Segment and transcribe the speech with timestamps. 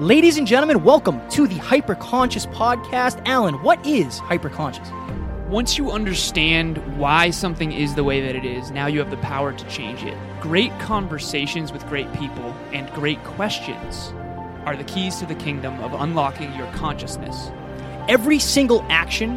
[0.00, 3.22] Ladies and gentlemen, welcome to the Hyperconscious Podcast.
[3.26, 4.90] Alan, what is hyperconscious?
[5.46, 9.16] Once you understand why something is the way that it is, now you have the
[9.18, 10.18] power to change it.
[10.40, 14.12] Great conversations with great people and great questions
[14.66, 17.52] are the keys to the kingdom of unlocking your consciousness.
[18.08, 19.36] Every single action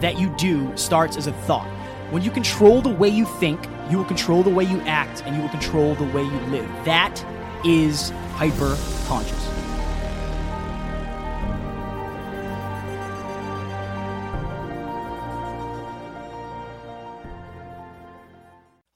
[0.00, 1.68] that you do starts as a thought.
[2.10, 5.36] When you control the way you think, you will control the way you act and
[5.36, 6.66] you will control the way you live.
[6.86, 7.22] That
[7.62, 9.57] is hyperconscious.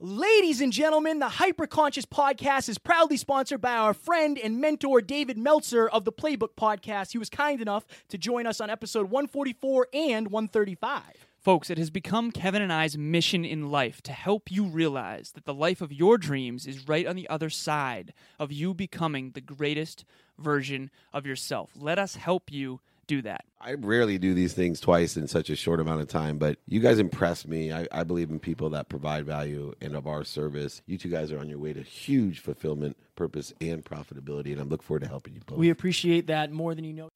[0.04, 5.38] Ladies and gentlemen, the Hyperconscious Podcast is proudly sponsored by our friend and mentor David
[5.38, 7.12] Meltzer of the Playbook Podcast.
[7.12, 11.02] He was kind enough to join us on episode 144 and 135.
[11.38, 15.44] Folks, it has become Kevin and I's mission in life to help you realize that
[15.44, 19.40] the life of your dreams is right on the other side of you becoming the
[19.40, 20.04] greatest
[20.36, 21.70] version of yourself.
[21.76, 22.80] Let us help you
[23.16, 23.44] do that.
[23.60, 26.80] I rarely do these things twice in such a short amount of time, but you
[26.80, 27.72] guys impress me.
[27.72, 30.80] I, I, believe in people that provide value and of our service.
[30.86, 34.64] You two guys are on your way to huge fulfillment, purpose, and profitability, and I
[34.64, 35.58] look forward to helping you both.
[35.58, 37.08] We appreciate that more than you know.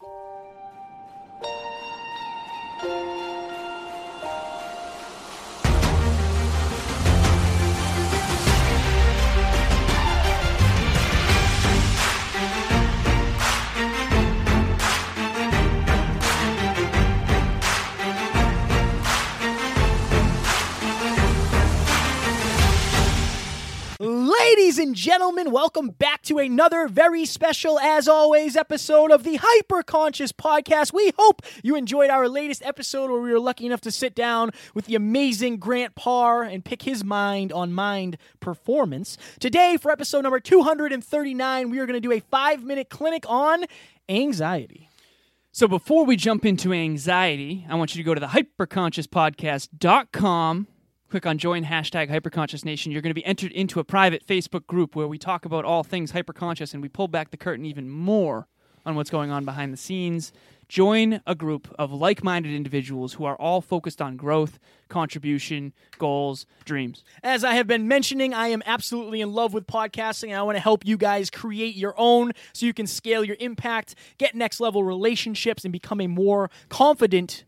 [24.48, 30.30] Ladies and gentlemen, welcome back to another very special, as always, episode of the Hyperconscious
[30.30, 30.92] Podcast.
[30.92, 34.52] We hope you enjoyed our latest episode where we were lucky enough to sit down
[34.72, 39.18] with the amazing Grant Parr and pick his mind on mind performance.
[39.40, 43.64] Today, for episode number 239, we are going to do a five minute clinic on
[44.08, 44.88] anxiety.
[45.50, 50.68] So before we jump into anxiety, I want you to go to the hyperconsciouspodcast.com
[51.08, 52.92] click on join hashtag hyperconscious nation.
[52.92, 55.82] You're going to be entered into a private facebook group where we talk about all
[55.82, 58.48] things hyperconscious and we pull back the curtain even more
[58.84, 60.32] on what's going on behind the scenes.
[60.68, 64.58] Join a group of like-minded individuals who are all focused on growth
[64.88, 67.04] contribution goals dreams.
[67.22, 70.56] As i have been mentioning i am absolutely in love with podcasting and i want
[70.56, 74.60] to help you guys create your own so you can scale your impact get next
[74.60, 77.44] level relationships and become a more confident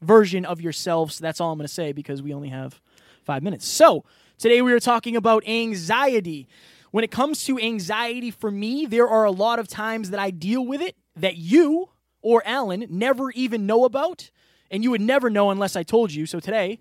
[0.00, 1.18] version of yourselves.
[1.18, 2.80] That's all i'm going to say because we only have
[3.24, 3.66] five minutes.
[3.66, 4.04] So,
[4.38, 6.48] today we are talking about anxiety.
[6.90, 10.30] When it comes to anxiety for me, there are a lot of times that I
[10.30, 11.90] deal with it that you
[12.22, 14.30] or Alan never even know about,
[14.70, 16.26] and you would never know unless I told you.
[16.26, 16.78] So, today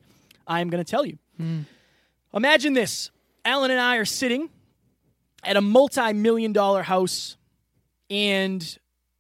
[0.48, 1.18] I'm going to tell you.
[1.40, 1.66] Mm.
[2.34, 3.12] Imagine this
[3.46, 4.50] Alan and I are sitting
[5.44, 7.38] at a multi million dollar house,
[8.10, 8.78] and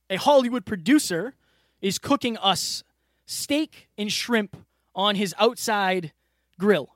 [0.09, 1.35] a Hollywood producer
[1.81, 2.83] is cooking us
[3.25, 4.57] steak and shrimp
[4.95, 6.11] on his outside
[6.59, 6.95] grill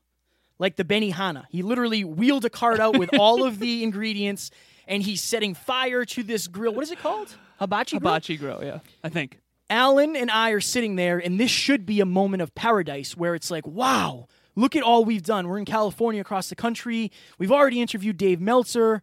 [0.64, 1.44] like the Benihana.
[1.50, 4.50] He literally wheeled a cart out with all of the ingredients
[4.88, 6.74] and he's setting fire to this grill.
[6.74, 7.36] What is it called?
[7.60, 8.14] Hibachi grill?
[8.14, 8.80] Hibachi grill, yeah.
[9.04, 9.40] I think.
[9.70, 13.36] Alan and I are sitting there, and this should be a moment of paradise where
[13.36, 15.50] it's like, wow, look at all we've done.
[15.50, 17.12] We're in California across the country.
[17.38, 19.02] We've already interviewed Dave Meltzer.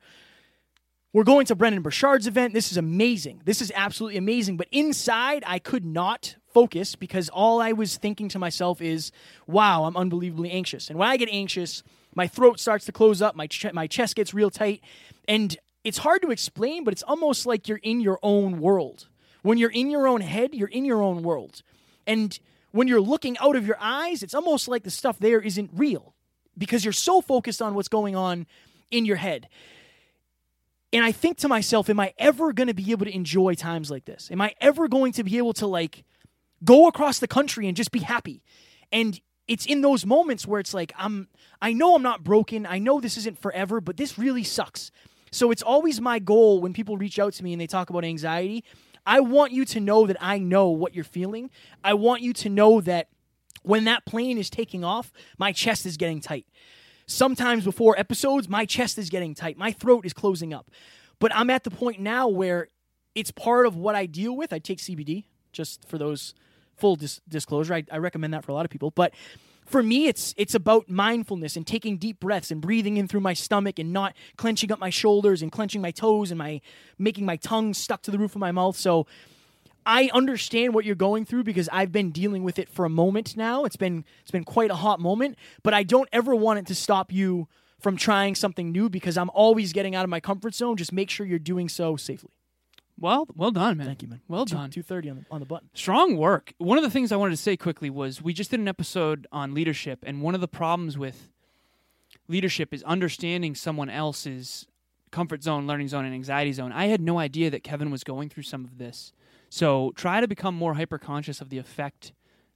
[1.13, 2.55] We're going to Brendon Burchard's event.
[2.55, 3.43] This is amazing.
[3.45, 4.57] This is absolutely amazing.
[4.57, 9.11] But inside, I could not focus because all I was thinking to myself is,
[9.49, 10.89] wow, I'm unbelievably anxious.
[10.89, 11.83] And when I get anxious,
[12.15, 14.83] my throat starts to close up, my, ch- my chest gets real tight.
[15.27, 19.09] And it's hard to explain, but it's almost like you're in your own world.
[19.43, 21.63] When you're in your own head, you're in your own world.
[22.07, 22.39] And
[22.71, 26.15] when you're looking out of your eyes, it's almost like the stuff there isn't real
[26.57, 28.47] because you're so focused on what's going on
[28.93, 29.49] in your head.
[30.93, 33.91] And I think to myself, am I ever going to be able to enjoy times
[33.91, 34.29] like this?
[34.31, 36.05] Am I ever going to be able to like
[36.65, 38.43] go across the country and just be happy?
[38.91, 41.29] And it's in those moments where it's like I'm
[41.63, 42.67] I know I'm not broken.
[42.67, 44.91] I know this isn't forever, but this really sucks.
[45.31, 48.05] So it's always my goal when people reach out to me and they talk about
[48.05, 48.65] anxiety,
[49.07, 51.51] I want you to know that I know what you're feeling.
[51.85, 53.09] I want you to know that
[53.63, 56.47] when that plane is taking off, my chest is getting tight.
[57.11, 60.71] Sometimes before episodes, my chest is getting tight, my throat is closing up.
[61.19, 62.69] But I'm at the point now where
[63.17, 64.53] it's part of what I deal with.
[64.53, 66.35] I take CBD just for those
[66.77, 67.75] full dis- disclosure.
[67.75, 68.93] I, I recommend that for a lot of people.
[68.93, 69.13] But
[69.67, 73.35] for me it's it's about mindfulness and taking deep breaths and breathing in through my
[73.35, 76.61] stomach and not clenching up my shoulders and clenching my toes and my
[76.97, 79.07] making my tongue stuck to the roof of my mouth so
[79.87, 83.37] I understand what you're going through because I've been dealing with it for a moment
[83.37, 83.65] now.
[83.65, 86.75] It's been it's been quite a hot moment, but I don't ever want it to
[86.75, 87.49] stop you
[87.79, 90.77] from trying something new because I'm always getting out of my comfort zone.
[90.77, 92.31] Just make sure you're doing so safely.
[92.99, 93.87] Well, well done, man.
[93.87, 94.21] Thank you, man.
[94.29, 94.71] Well Two- done.
[94.71, 95.71] 230 on the, on the button.
[95.73, 96.53] Strong work.
[96.59, 99.27] One of the things I wanted to say quickly was we just did an episode
[99.33, 101.31] on leadership, and one of the problems with
[102.29, 104.67] leadership is understanding someone else's
[105.11, 106.73] comfort zone, learning zone, and anxiety zone.
[106.73, 109.13] I had no idea that Kevin was going through some of this.
[109.49, 112.13] So try to become more hyper conscious of the effect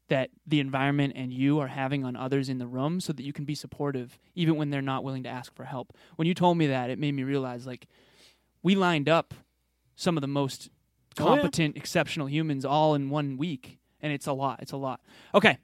[0.08, 3.32] that the environment and you are having on others in the room so that you
[3.32, 5.96] can be supportive even when they're not willing to ask for help.
[6.16, 7.86] When you told me that, it made me realize like
[8.62, 9.34] we lined up
[9.96, 10.70] some of the most
[11.16, 11.36] Oh, yeah.
[11.36, 13.78] competent, exceptional humans all in one week.
[14.00, 14.58] And it's a lot.
[14.60, 15.00] It's a lot.
[15.32, 15.58] Okay.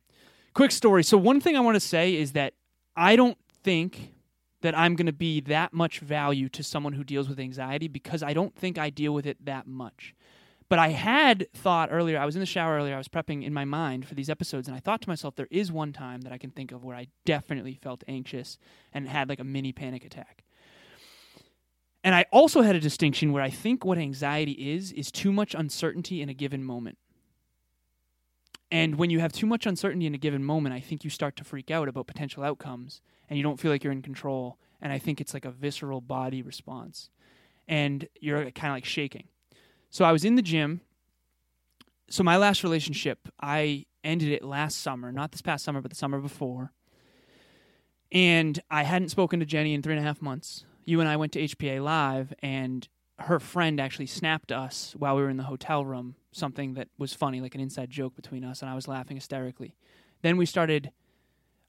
[0.54, 1.02] Quick story.
[1.02, 2.54] So, one thing I want to say is that
[2.96, 4.14] I don't think
[4.62, 8.22] that I'm going to be that much value to someone who deals with anxiety because
[8.22, 10.14] I don't think I deal with it that much.
[10.68, 13.52] But I had thought earlier, I was in the shower earlier, I was prepping in
[13.52, 16.32] my mind for these episodes, and I thought to myself, there is one time that
[16.32, 18.56] I can think of where I definitely felt anxious
[18.92, 20.44] and had like a mini panic attack.
[22.04, 25.54] And I also had a distinction where I think what anxiety is, is too much
[25.54, 26.98] uncertainty in a given moment.
[28.70, 31.36] And when you have too much uncertainty in a given moment, I think you start
[31.36, 34.58] to freak out about potential outcomes and you don't feel like you're in control.
[34.80, 37.10] And I think it's like a visceral body response.
[37.66, 39.28] And you're kind of like shaking.
[39.90, 40.82] So I was in the gym.
[42.08, 45.96] So my last relationship, I ended it last summer, not this past summer, but the
[45.96, 46.72] summer before.
[48.12, 50.64] And I hadn't spoken to Jenny in three and a half months.
[50.84, 52.88] You and I went to HPA Live, and
[53.20, 57.12] her friend actually snapped us while we were in the hotel room something that was
[57.14, 59.74] funny, like an inside joke between us, and I was laughing hysterically.
[60.22, 60.90] Then we started.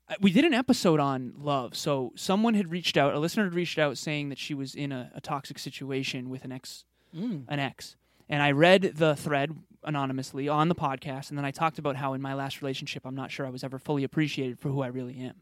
[0.09, 1.75] uh, We did an episode on love.
[1.75, 4.91] So someone had reached out, a listener had reached out saying that she was in
[4.91, 6.85] a, a toxic situation with an ex,
[7.15, 7.43] Mm.
[7.47, 7.95] an ex,
[8.29, 12.13] and I read the thread anonymously on the podcast, and then I talked about how
[12.13, 14.87] in my last relationship, I'm not sure I was ever fully appreciated for who I
[14.87, 15.35] really am.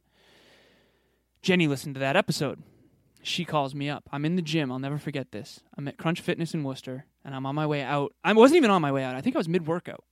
[1.41, 2.61] Jenny listened to that episode.
[3.21, 4.09] She calls me up.
[4.11, 4.71] I'm in the gym.
[4.71, 5.59] I'll never forget this.
[5.77, 8.13] I'm at Crunch Fitness in Worcester, and I'm on my way out.
[8.23, 9.15] I wasn't even on my way out.
[9.15, 10.03] I think I was mid workout.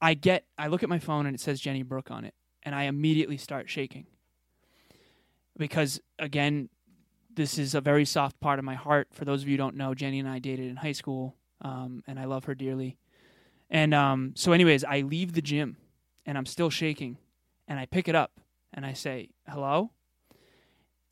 [0.00, 2.74] I get, I look at my phone and it says Jenny Brooke on it, and
[2.74, 4.06] I immediately start shaking.
[5.56, 6.68] Because, again,
[7.34, 9.08] this is a very soft part of my heart.
[9.12, 12.02] For those of you who don't know, Jenny and I dated in high school, um,
[12.06, 12.98] and I love her dearly.
[13.70, 15.76] And um, so, anyways, I leave the gym,
[16.26, 17.16] and I'm still shaking,
[17.68, 18.40] and I pick it up,
[18.74, 19.92] and I say, hello?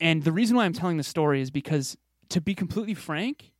[0.01, 1.95] And the reason why I'm telling the story is because,
[2.29, 3.51] to be completely frank,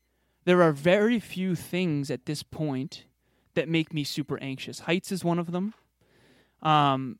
[0.43, 3.05] there are very few things at this point
[3.53, 4.79] that make me super anxious.
[4.79, 5.75] Heights is one of them.
[6.63, 7.19] Um,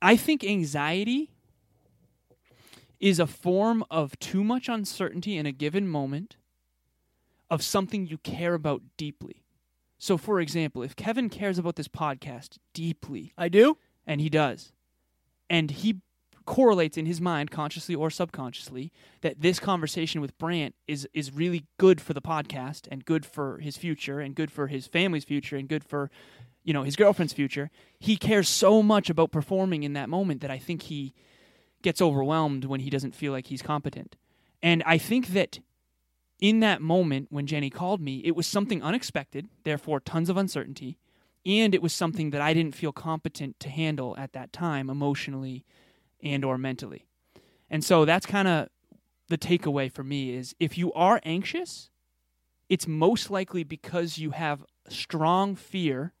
[0.00, 1.30] I think anxiety
[2.98, 6.36] is a form of too much uncertainty in a given moment
[7.50, 9.42] of something you care about deeply.
[9.98, 13.76] So, for example, if Kevin cares about this podcast deeply, I do.
[14.06, 14.72] and he does.
[15.50, 16.00] And he
[16.50, 21.64] correlates in his mind, consciously or subconsciously, that this conversation with Brant is is really
[21.78, 25.54] good for the podcast and good for his future and good for his family's future
[25.54, 26.10] and good for
[26.64, 27.70] you know his girlfriend's future.
[28.00, 31.14] He cares so much about performing in that moment that I think he
[31.82, 34.16] gets overwhelmed when he doesn't feel like he's competent.
[34.60, 35.60] And I think that
[36.40, 40.98] in that moment when Jenny called me, it was something unexpected, therefore tons of uncertainty
[41.46, 45.64] and it was something that I didn't feel competent to handle at that time emotionally
[46.22, 47.06] and or mentally.
[47.68, 48.68] And so that's kind of
[49.28, 51.90] the takeaway for me is if you are anxious,
[52.68, 56.12] it's most likely because you have strong fear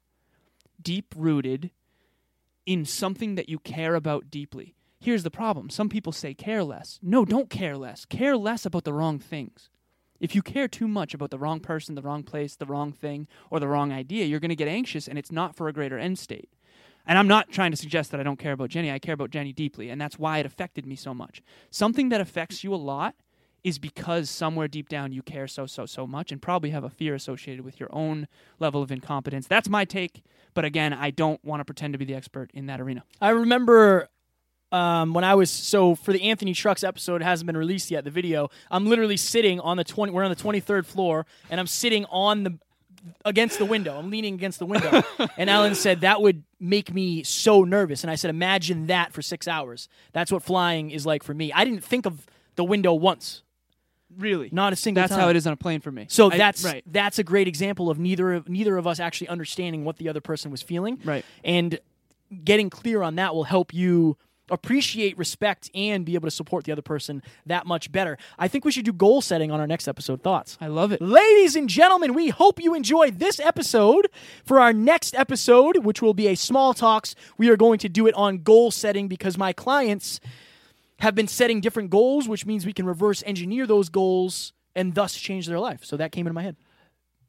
[0.80, 1.70] deep rooted
[2.66, 4.74] in something that you care about deeply.
[5.00, 5.70] Here's the problem.
[5.70, 6.98] Some people say care less.
[7.02, 8.04] No, don't care less.
[8.04, 9.70] Care less about the wrong things.
[10.20, 13.26] If you care too much about the wrong person, the wrong place, the wrong thing,
[13.50, 15.98] or the wrong idea, you're going to get anxious and it's not for a greater
[15.98, 16.50] end state.
[17.10, 18.88] And I'm not trying to suggest that I don't care about Jenny.
[18.88, 21.42] I care about Jenny deeply, and that's why it affected me so much.
[21.68, 23.16] Something that affects you a lot
[23.64, 26.88] is because somewhere deep down you care so, so, so much and probably have a
[26.88, 28.28] fear associated with your own
[28.60, 29.48] level of incompetence.
[29.48, 30.22] That's my take.
[30.54, 33.02] But again, I don't want to pretend to be the expert in that arena.
[33.20, 34.08] I remember
[34.70, 38.04] um, when I was so for the Anthony Trucks episode hasn't been released yet.
[38.04, 40.12] The video I'm literally sitting on the twenty.
[40.12, 42.58] We're on the twenty third floor, and I'm sitting on the
[43.24, 43.98] against the window.
[43.98, 45.02] I'm leaning against the window,
[45.36, 48.02] and Alan said that would make me so nervous.
[48.04, 49.88] And I said, imagine that for six hours.
[50.12, 51.52] That's what flying is like for me.
[51.52, 52.26] I didn't think of
[52.56, 53.42] the window once,
[54.18, 54.48] Really?
[54.52, 55.20] not a single That's time.
[55.20, 56.06] how it is on a plane for me.
[56.08, 56.82] So I- that's right.
[56.86, 60.20] that's a great example of neither of neither of us actually understanding what the other
[60.20, 60.98] person was feeling.
[61.04, 61.24] Right.
[61.44, 61.78] And
[62.44, 64.16] getting clear on that will help you
[64.50, 68.18] appreciate, respect, and be able to support the other person that much better.
[68.38, 70.22] I think we should do goal setting on our next episode.
[70.22, 70.58] Thoughts?
[70.60, 71.00] I love it.
[71.00, 74.08] Ladies and gentlemen, we hope you enjoyed this episode.
[74.44, 78.06] For our next episode, which will be a small talks, we are going to do
[78.06, 80.20] it on goal setting because my clients
[81.00, 85.14] have been setting different goals, which means we can reverse engineer those goals and thus
[85.14, 85.84] change their life.
[85.84, 86.56] So that came into my head.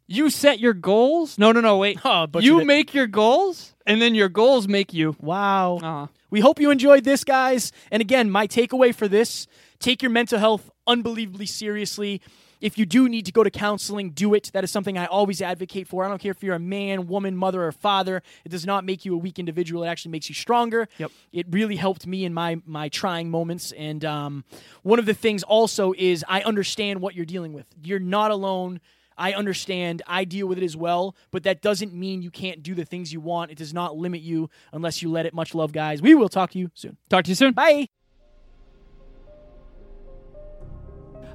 [0.07, 1.37] You set your goals?
[1.37, 1.77] No, no, no.
[1.77, 1.97] Wait.
[2.05, 2.65] Oh, you it.
[2.65, 5.15] make your goals, and then your goals make you.
[5.21, 5.79] Wow.
[5.81, 6.09] Ah.
[6.31, 7.73] We hope you enjoyed this, guys.
[7.91, 9.47] And again, my takeaway for this
[9.79, 12.21] take your mental health unbelievably seriously.
[12.61, 14.51] If you do need to go to counseling, do it.
[14.53, 16.05] That is something I always advocate for.
[16.05, 18.21] I don't care if you're a man, woman, mother, or father.
[18.45, 19.83] It does not make you a weak individual.
[19.83, 20.87] It actually makes you stronger.
[20.99, 21.11] Yep.
[21.33, 23.71] It really helped me in my my trying moments.
[23.73, 24.45] And um,
[24.83, 27.65] one of the things also is I understand what you're dealing with.
[27.83, 28.79] You're not alone.
[29.17, 30.01] I understand.
[30.07, 33.13] I deal with it as well, but that doesn't mean you can't do the things
[33.13, 33.51] you want.
[33.51, 35.33] It does not limit you unless you let it.
[35.33, 36.01] Much love, guys.
[36.01, 36.97] We will talk to you soon.
[37.09, 37.53] Talk to you soon.
[37.53, 37.89] Bye.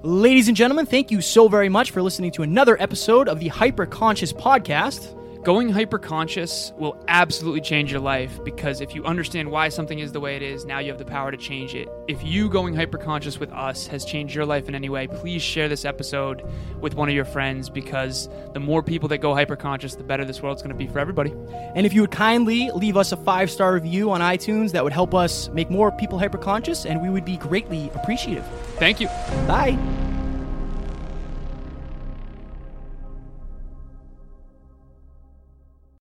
[0.03, 3.49] Ladies and gentlemen, thank you so very much for listening to another episode of the
[3.49, 5.16] Hyper Conscious Podcast.
[5.47, 10.19] Going hyperconscious will absolutely change your life because if you understand why something is the
[10.19, 11.89] way it is, now you have the power to change it.
[12.09, 15.69] If you going hyperconscious with us has changed your life in any way, please share
[15.69, 16.43] this episode
[16.81, 20.43] with one of your friends because the more people that go hyperconscious, the better this
[20.43, 21.33] world's going to be for everybody.
[21.77, 24.93] And if you would kindly leave us a five star review on iTunes, that would
[24.93, 28.45] help us make more people hyperconscious and we would be greatly appreciative.
[28.81, 29.07] Thank you.
[29.47, 29.79] Bye.